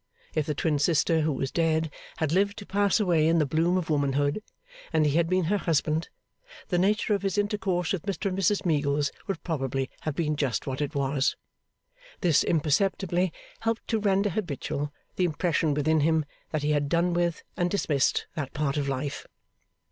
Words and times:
If 0.33 0.47
the 0.47 0.55
twin 0.55 0.79
sister 0.79 1.21
who 1.21 1.31
was 1.31 1.51
dead 1.51 1.91
had 2.17 2.31
lived 2.31 2.57
to 2.57 2.65
pass 2.65 2.99
away 2.99 3.27
in 3.27 3.37
the 3.37 3.45
bloom 3.45 3.77
of 3.77 3.91
womanhood, 3.91 4.41
and 4.91 5.05
he 5.05 5.11
had 5.15 5.29
been 5.29 5.43
her 5.43 5.59
husband, 5.59 6.09
the 6.69 6.79
nature 6.79 7.13
of 7.13 7.21
his 7.21 7.37
intercourse 7.37 7.93
with 7.93 8.01
Mr 8.01 8.25
and 8.25 8.35
Mrs 8.39 8.65
Meagles 8.65 9.11
would 9.27 9.43
probably 9.43 9.91
have 9.99 10.15
been 10.15 10.35
just 10.35 10.65
what 10.65 10.81
it 10.81 10.95
was. 10.95 11.35
This 12.21 12.43
imperceptibly 12.43 13.31
helped 13.59 13.87
to 13.89 13.99
render 13.99 14.29
habitual 14.31 14.91
the 15.17 15.25
impression 15.25 15.75
within 15.75 15.99
him, 15.99 16.25
that 16.49 16.63
he 16.63 16.71
had 16.71 16.89
done 16.89 17.13
with, 17.13 17.43
and 17.55 17.69
dismissed 17.69 18.25
that 18.33 18.53
part 18.55 18.77
of 18.77 18.89
life. 18.89 19.27